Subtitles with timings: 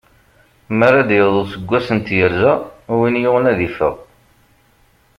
[0.77, 2.53] Mi ara d-yaweḍ useggas n tyerza,
[2.97, 3.95] win yuɣen ad iffeɣ.